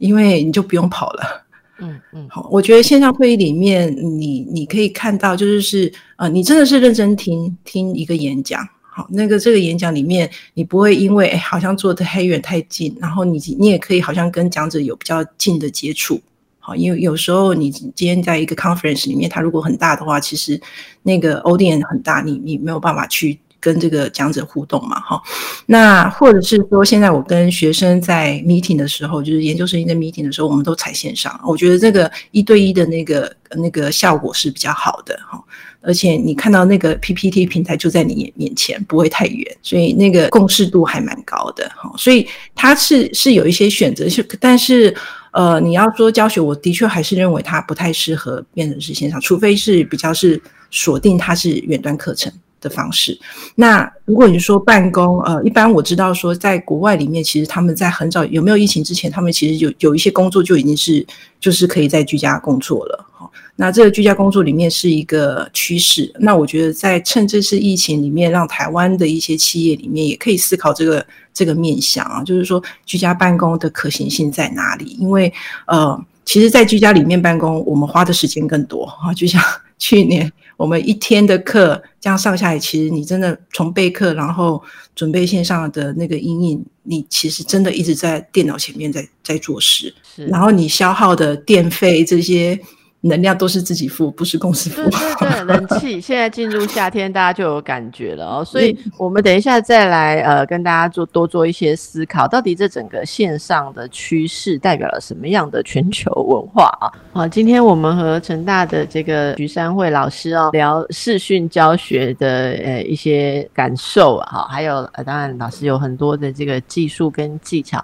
[0.00, 1.46] 因为你就不用跑了。
[1.78, 2.26] 嗯嗯。
[2.28, 8.68] 好，我觉得线上会议里面，你你可以看到，就是是呃，你真的是认真听听一个演讲。
[8.92, 16.20] 好，那个这个演讲里面，你不会因为好像坐的太远太近，然后你你也可以好像跟讲者有比较近的接触。
[16.58, 20.60] 好，因为有时候你今天在一个 conference 里面，它如果很大的话，其实
[21.04, 25.22] 那个 audience 很大，你你没有办法去跟这个讲者互动嘛，哈。
[25.66, 35.38] 那或者是说，现在我跟学生在 meeting 的时候，就是研究生在 meeting 的时候，我们都采线上，我觉得这个一对一的那个那个效果是比较好的，哈。
[35.82, 41.92] 而且你看到那个 PPT 平台就在你面前，不会太远，所以那个共识度还蛮高的，哈。
[41.96, 44.94] 所以它是是有一些选择，是但是。
[45.32, 50.42] 呃，你要说教学，我的确还是认为它不太适合变成是线上，除非是比较是
[50.72, 53.18] 锁定它是远端课程的方式。
[53.54, 61.06] 那如果你说办公，呃，一般我知道说在国外里面，其实他们在很早有没有疫情之前，他们其实有有一些工作就已经是
[61.40, 63.06] 就是可以在居家工作了。
[63.12, 66.12] 哈，那这个居家工作里面是一个趋势。
[66.18, 71.04] 那我觉得在趁这次疫情里面，让台湾的一些企业里面也可以思考这个。
[71.32, 74.96] 这个面向啊，就是说居家办公的可行性在哪里？
[74.98, 75.32] 因为
[75.68, 79.14] 呃，其实，在居家里面办公，我们花的时间更多啊。
[79.14, 79.40] 就像
[79.78, 84.62] 去年我们一天的课这样上下来，其实你真的从备课，然后
[84.94, 89.94] 准备线上的那个阴影，你其实真的一直在电脑前面在在做事，
[90.28, 92.60] 然后你消耗的电费这些。
[93.02, 94.82] 能量都是自己付，不是公司付。
[94.82, 98.44] 对对对， 冷气现在进入夏天，大家就有感觉了哦。
[98.46, 106.92] 所以，我们等一下再来呃，跟大家做多做一些思考，到底这整个线上的趋势代表了什么样的全球文化啊？
[107.12, 117.82] 好，今天我们和成大的这个徐山慧老师哦聊视讯教学的呃一些感受啊，还有呃，当然老师有很多的这个技术跟技巧。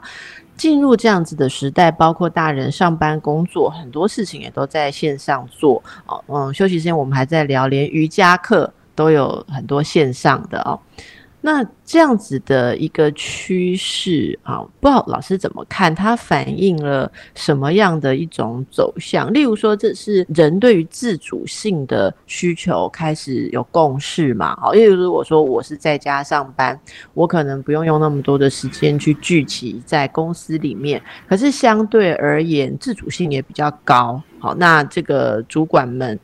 [0.56, 6.22] 进入这样子的时代，包括大人上班工作，很多事情也都在线上做哦。
[6.28, 10.80] 嗯，休息时间我们还在聊，连瑜伽课都有很多线上的哦。
[11.46, 15.94] 那这样子的一个趋势啊，不知道老师怎么看？
[15.94, 19.32] 它反映了什么样的一种走向？
[19.32, 24.56] 例如说，这是人对于自主性的需求开始有共识嘛？
[24.56, 26.76] 好，例如如果说我是在家上班，
[27.14, 34.20] 我可能不用用那么多的时间去聚集在公司里面，可是相对而言，自主性也比较高。
[34.40, 36.18] 好，那这个主管们。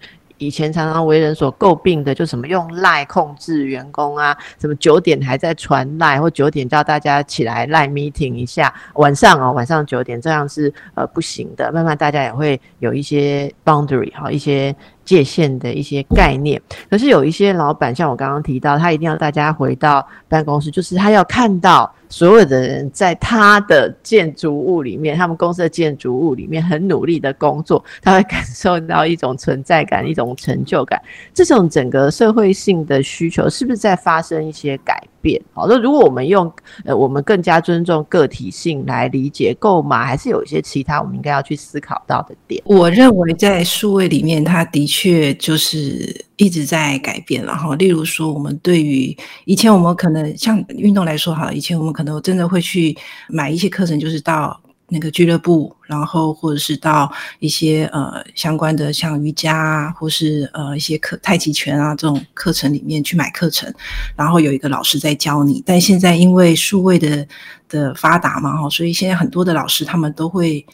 [0.46, 11.70] 以前常常为人所诟病的，就什么用赖控制员工啊，什么九点还在传赖，或九点叫大家起来赖 meeting 一下，晚上哦，晚上九点这样是呃不行的。
[11.72, 14.74] 慢慢大家也会有一些 boundary 哈，一些。
[15.04, 31.00] 界限的一些概念，可是有一些老板，像我刚刚提到，他一定要大家回到办公室，就是他要看到所有的人在他的建筑物里面，他们公司的建筑物里面很努力的工作，他会感受到一种存在感，一种成就感。
[31.34, 35.40] 这种整个社会性的需求是不是在发生一些改变？
[35.54, 36.52] 好，那如果我们用
[36.84, 42.62] 呃，我们更加尊重个体性来理解购买，还是有一些其他我们应该要去思考到的点？
[42.66, 52.96] 我认为在数位里面，它的确就是一直在改变，然后例如说，我们对于以前我们可能像运动来说哈，以前我们可能真的会去
[53.28, 54.60] 买一些课程，就是到
[54.92, 63.72] 那个俱乐部，然后或者是到一些呃相关的像瑜伽啊，或是呃一些课太极拳啊这种课程里面去买课程，
[64.14, 65.62] 然后有一个老师在教你。
[65.64, 67.26] 但现在因为数位的
[67.68, 70.64] 的发达嘛哈，所以现在很多的老师他们都会。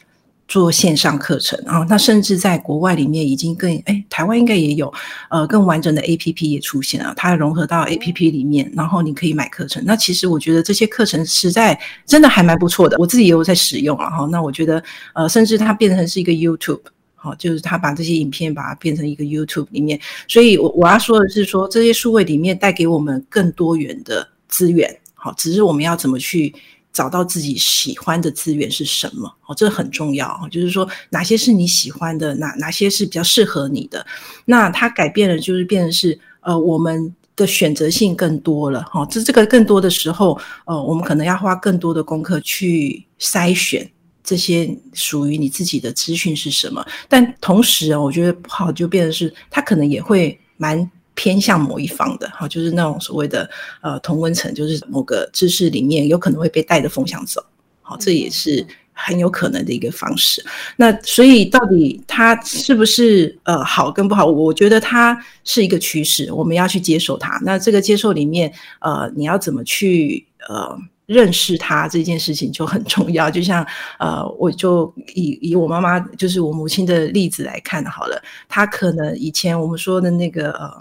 [0.49, 4.91] 做线上课程啊，那甚至在国外里面已经更哎，台湾应该也有，
[5.29, 9.83] 呃，更完整的 A P P 也出现了，它融合到 A P P 里面，然后你可以买课程。
[9.85, 14.09] 那其实我觉得这些课程实在真的还蛮不错的，我自己也有在使用啊。
[14.09, 14.83] 哈，那我觉得
[15.13, 16.81] 呃，甚至它变成是一个 YouTube，
[17.13, 19.99] 好，就是它把这些影片把它变成一个 YouTube 里面。
[20.27, 26.51] 所以，我我要说的是说，这些数位里面带给我们更多元的资源，好，只是我们要怎么去。
[26.91, 29.31] 找到自己喜欢的资源是什么？
[29.47, 30.47] 哦，这很重要哦。
[30.49, 34.05] 就是说，哪些是你喜欢的，哪哪些是比较适合你的？
[34.45, 38.83] 那它改变了，就是变成是呃，我们的选择性更多了。
[38.83, 43.89] 哈，这这个更多的时候，呃，我们可能要花更多的功课去筛选
[44.23, 46.85] 这些属于你自己的资讯是什么。
[47.07, 50.89] 但同时啊，我觉得不好就变成是，它可能也会蛮。
[51.19, 53.49] 偏向某一方的哈，就是那种所谓的
[53.81, 57.43] 呃同温层，就是某个知识里面有可能会被带着风向走，
[57.81, 60.41] 好，这也是很有可能的一个方式。
[60.77, 64.25] 那所以到底它是不是呃好跟不好？
[64.25, 67.37] 我觉得它是一个趋势，我们要去接受它。
[67.43, 68.49] 那这个接受里面，
[68.79, 70.73] 呃，你要怎么去呃
[71.05, 73.29] 认识它这件事情就很重要。
[73.29, 73.65] 就像
[73.99, 80.71] 呃，我就以以我妈妈就是我母亲的例子来看好了，她可能以前我们说的那个呃。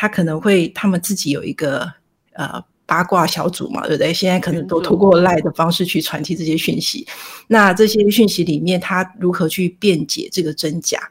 [0.00, 1.92] 他可能会，他们自己有一个
[2.34, 4.14] 呃八卦小组嘛，对不对？
[4.14, 7.04] 现在可能都通过赖的方式去传递这些讯息。
[7.48, 11.10] 那这些讯息里面，他如何去辩解这个真假？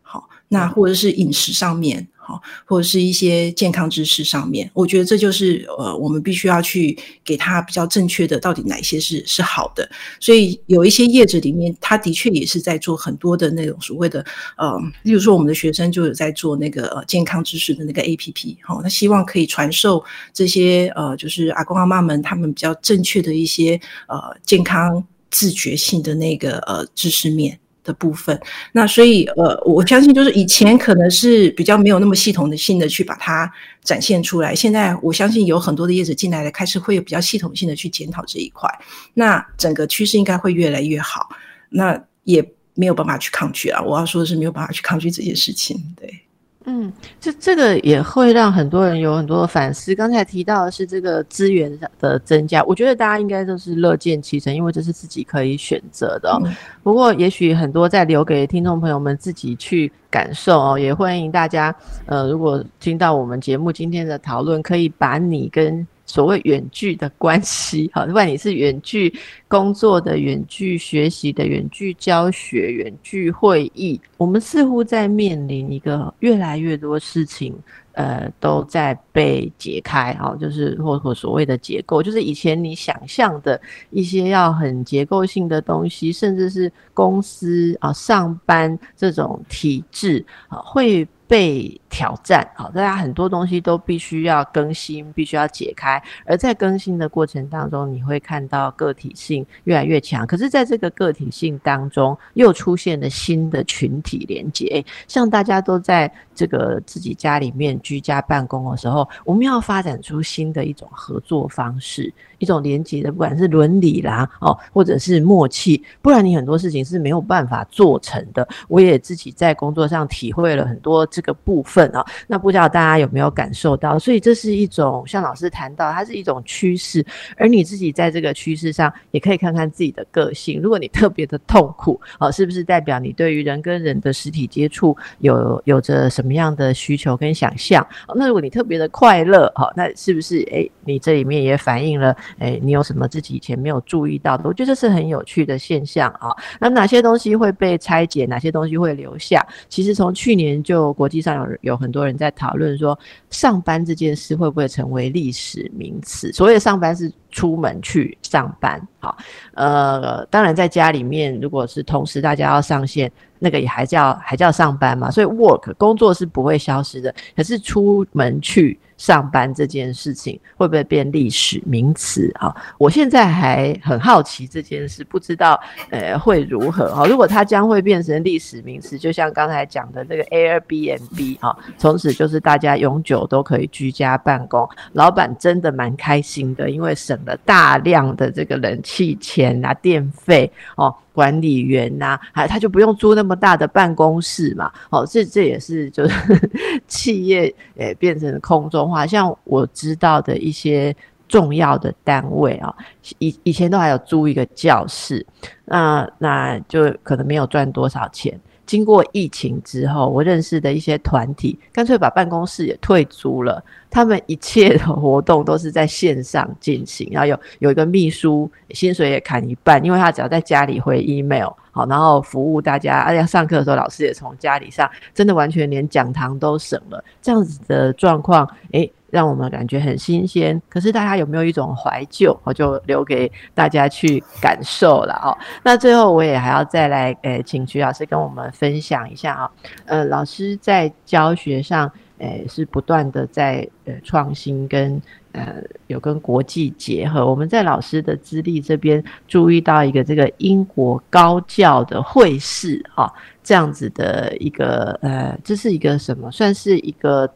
[0.00, 2.08] 好，那或者是饮食上面。
[2.24, 9.90] 好，或者是一些健康知识上面，我觉得这就是呃，我们必须要去给他比较正确的，到底哪些是是好的。
[10.20, 14.24] 所以有一些业者里面，他的确也是在做很多的那种所谓的
[14.56, 27.58] 呃，例如说我们的学生就有在做那个呃健康知识的那个 A P P，好，他希望可以传授这些呃，就是阿公阿妈们他们比较正确的一些呃健康自觉性的那个呃知识面。
[27.84, 28.38] 的部分，
[28.72, 33.50] 那所以呃，我相信就是以前可能是比较没有那么系统的性的去把它
[33.82, 38.68] 展现出来，现在我相信有很多的业者进来了，开始会有比较系统性的去检讨这一块，
[39.14, 41.28] 那整个趋势应该会越来越好，
[41.70, 46.20] 那也没有办法去抗拒啊，我要说的是没有办法去抗拒这件事情，对。
[46.64, 49.94] 嗯，这这个也会让很多人有很多的反思。
[49.94, 56.40] 刚才提到的是这个资源的增加，我觉得大家应该都是乐见其成，因为这是自己可以选择的。
[56.82, 60.78] 不过，也许很多在留给听众朋友们自己去感受哦。
[60.78, 61.74] 也欢迎大家，
[62.06, 65.86] 呃，如果听到我们节目今天的讨论，可以把你跟。
[66.04, 69.12] 所谓远距的关系， 好，不管你是远距
[69.48, 77.54] 工作的、远距学习的、远距教学、远距会议，我们似乎在面临一个越来越多事情，
[77.92, 91.06] 呃，都在被解开，哈，就是或或所谓的结构，就是以前你想象的一些要很结构性的东西，甚至是公司啊上班这种体制啊会。
[91.28, 96.02] 被挑战，好，大家很多东西都必须要更新，必须要解开。
[96.24, 100.26] 而在更新的过程当中，你会看到个体性越来越强。
[100.26, 104.82] 可是，在这个个体性当中，又出现了新的群体连接。
[105.06, 112.10] 像大家都在这个自己家里面居家办公的时候，我们要发展出新的一种合作方式。
[112.38, 118.46] 一种连接的，不管是伦理啦，哦，或者是默契，不然你很多事情是没有办法做成的。
[118.66, 121.81] 我也自己在工作上体会了很多这个部分
[122.26, 123.98] 那不知道大家有没有感受到？
[123.98, 127.04] 所以这是一种像老师谈到，它是一种趋势，
[127.36, 130.60] 而你自己在这个趋势上也可以看看自己的个性。
[130.60, 137.86] 如果你特别的痛苦，哦，是不是代表你对于人跟人的实体接触有有着什么样的需求跟想象？
[138.14, 144.44] 那如果你特别的快乐，好，那是不是诶，你这里面也反映了诶，你有什么自己以前没有注意到的？
[144.46, 146.30] 我觉得这是很有趣的现象啊。
[146.60, 149.44] 那哪些东西会被拆解，哪些东西会留下？
[149.68, 152.96] 其实从去年就国际上有有有很多人在讨论说，
[153.30, 156.32] 上班这件事会不会成为历史名词？
[156.32, 159.16] 所谓的上班是出门去上班，好，
[159.54, 163.10] 呃，当然在家里面，如果是同时大家要上线。
[163.44, 167.12] 那个也还叫还叫上班嘛，所以 work 工作是不会消失的。
[167.34, 172.54] 可是出门去上班这件事情会不会变历史名词啊？
[172.78, 177.04] 我现在还很好奇这件事，不知道呃会如何啊？
[177.06, 190.94] 如果它将会变成历史名词，就像刚才讲的这个 Airbnb 啊，从此就是大家永久都可以居家办公，老板真的蛮开心的，因为省了大量的这个冷气钱啊、电费哦。
[191.14, 194.72] 管理员呐，还他就不用租那么大的办公室嘛。
[194.88, 196.50] 哦，这这也是就是
[196.88, 199.06] 企业诶变成空中化。
[199.06, 200.94] 像我知道的一些
[201.26, 202.74] 重要的单位啊，
[203.18, 205.26] 以以前都还有租一个教室，
[205.64, 208.38] 那那就可能没有赚多少钱。
[208.66, 213.62] 经过疫情之后，我认识的一些团体干脆把办公室也退租了，
[213.92, 228.90] 他们一切的活动都是在线上进行，然后有有一个秘书，薪水也砍一半，因为他只要在家里回 email，好，然后服务大家，而且上课的时候老师也从家里上，真的完全连讲堂都省了，这样子的状况，诶。
[229.12, 232.34] 让我们感觉很新鲜，可是大家有没有一种怀旧？
[232.44, 235.36] 我就留给大家去感受了哦。
[235.62, 239.50] 那最后我也还要再来，诶，请徐老师跟我们分享一下啊。
[239.84, 241.92] 呃，老师在教学上，
[242.22, 245.00] 诶，是不断的在呃创新跟
[245.32, 247.28] 呃有跟国际结合。
[247.28, 253.12] 我们在老师的资历这边注意到一个这个英国高教的会士啊，
[253.42, 256.30] 这样子的一个呃，这是一个什么？
[256.30, 257.30] 算是一个。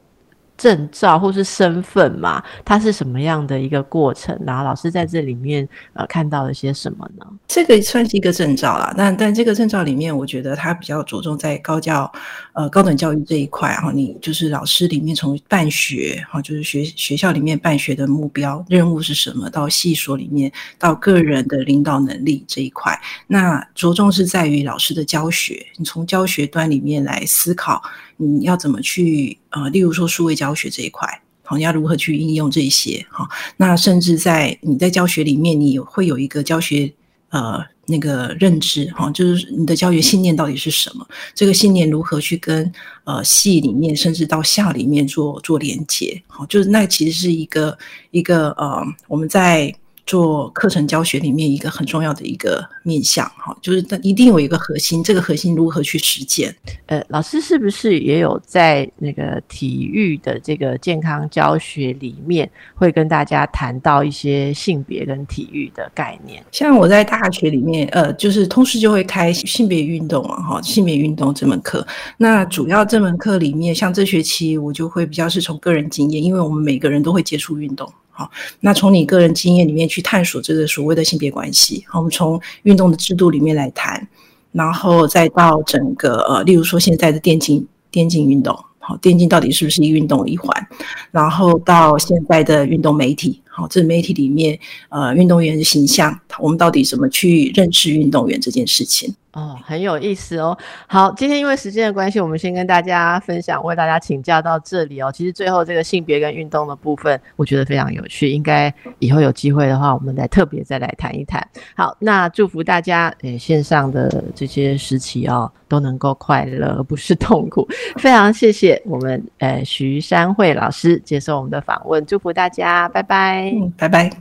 [0.57, 4.39] 证照或是身份嘛，它是什么样的一个过程？
[4.47, 7.27] 然后老师在这里面呃看到了些什么呢？
[7.47, 12.11] 这个算是一个证照啦，但但这个证照里面，我觉得它比较着重在高教
[12.55, 13.93] 呃高等教育这一块哈。
[13.93, 27.83] 你就是老师里面从办学哈，就是学学校里面办学的目标任务是什么，到系所里面到个人的领导能力这一块，那着重是在于老师的教学，你从教学端里面来思考。
[28.17, 31.09] 你要怎么去呃，例如说数位教学这一块，
[31.43, 33.29] 好，要如何去应用这些哈？
[33.57, 36.93] 那甚至在你在教学里面，你会有一个教学
[37.31, 41.07] 呃那个认知哈，就是你的教学信念到底是什么？
[41.35, 42.73] 这个信念如何去跟
[43.05, 46.23] 呃系里面，甚至到校里面做做连接？
[46.27, 47.77] 好，就是那其实是一个
[48.11, 49.75] 一个呃，我们在。
[50.07, 56.55] 做课程教学里面一个很重要的一个面向，哈，就是它一定有一个核心，这个核心如何去实践？
[56.87, 66.41] 呃，老师是不是也有在那个体育的这个健康教学里面，会跟大家谈到一些性别跟体育的概念？
[66.53, 71.85] 像我在大学里面，呃，就是通识就会开性别运动啊，哈，性别运动这门课。
[72.17, 77.93] 那主要这门课里面，像这学期我就会比较是从个人经验，因为我们每个人都会接触运动。
[78.19, 81.85] 好，那从你个人经验里面去探索这个所谓的性别关系。
[81.87, 84.09] 好，我们从运动的制度里面来谈，
[84.53, 90.67] 然后再到整个呃，例如说现在的电竞电竞运动，好，电竞到底是不是一运动一环？
[91.11, 94.59] 然后到现在的运动媒体，好，这媒体里面
[94.91, 99.15] 呃，运动员的形象，我们到底怎么去认识运动员这件事情？
[99.33, 100.57] 哦，很有意思哦。
[100.87, 105.11] 好，今天因为时间的关系，我们先跟大家分享，为大家请教到这里哦。
[105.15, 111.47] 其实最后这个性别跟运动的部分，我觉得非常有趣，应该以后有机会的话，我们来特别再来谈一谈。
[111.75, 117.69] 好，那祝福大家，诶，线上的这些时期哦，都能够快乐而不是痛苦。
[117.99, 124.17] 非常谢谢我们，呃，徐山慧老师接受我们的访问，祝福大家，拜拜嗯，拜拜。